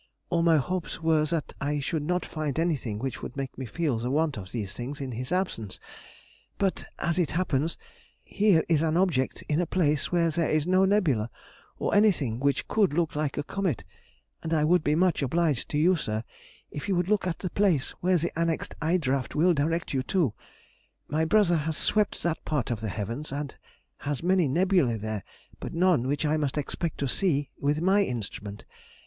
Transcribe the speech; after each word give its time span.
All 0.31 0.41
my 0.41 0.57
hopes 0.57 1.03
were 1.03 1.25
that 1.25 1.53
I 1.61 1.79
should 1.79 2.01
not 2.01 2.25
find 2.25 2.57
anything 2.57 2.97
which 2.97 3.21
would 3.21 3.37
make 3.37 3.55
me 3.55 3.67
feel 3.67 3.99
the 3.99 4.09
want 4.09 4.35
of 4.35 4.51
these 4.51 4.73
things 4.73 4.99
in 4.99 5.11
his 5.11 5.31
absence; 5.31 5.79
but, 6.57 6.85
as 6.97 7.19
it 7.19 7.33
happens, 7.33 7.77
here 8.23 8.63
is 8.67 8.81
an 8.81 8.97
object 8.97 9.43
in 9.47 9.61
a 9.61 9.67
place 9.67 10.11
where 10.11 10.31
there 10.31 10.49
is 10.49 10.65
no 10.65 10.85
nebula, 10.85 11.29
or 11.77 11.93
anything 11.93 12.39
which 12.39 12.67
could 12.67 12.93
look 12.93 13.15
like 13.15 13.37
a 13.37 13.43
comet, 13.43 13.83
and 14.41 14.55
I 14.55 14.63
would 14.63 14.83
be 14.83 14.95
much 14.95 15.21
obliged 15.21 15.69
to 15.69 15.77
you, 15.77 15.95
sir, 15.95 16.23
if 16.71 16.87
you 16.89 16.95
would 16.95 17.07
look 17.07 17.27
at 17.27 17.37
the 17.37 17.51
place 17.51 17.91
where 18.01 18.17
the 18.17 18.31
annexed 18.35 18.73
eye 18.81 18.97
draft 18.97 19.35
will 19.35 19.53
direct 19.53 19.93
you 19.93 20.01
to. 20.01 20.33
My 21.09 21.25
brother 21.25 21.57
has 21.57 21.77
swept 21.77 22.23
that 22.23 22.43
part 22.43 22.71
of 22.71 22.81
the 22.81 22.89
heavens, 22.89 23.31
and 23.31 23.53
has 23.97 24.23
many 24.23 24.49
nebulæ 24.49 24.99
there, 24.99 25.23
but 25.59 25.75
none 25.75 26.07
which 26.07 26.25
I 26.25 26.37
must 26.37 26.57
expect 26.57 26.97
to 27.01 27.07
see 27.07 27.51
with 27.59 27.81
my 27.81 28.01
instrument. 28.01 28.65